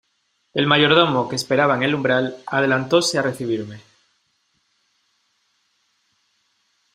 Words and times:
el 0.55 0.65
mayordomo 0.65 1.29
que 1.29 1.35
esperaba 1.35 1.75
en 1.75 1.83
el 1.83 1.93
umbral, 1.93 2.35
adelantóse 2.47 3.19
a 3.19 3.21
recibirme, 3.21 3.81